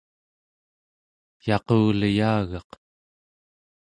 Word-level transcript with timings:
yaquleyagaq 1.47 2.69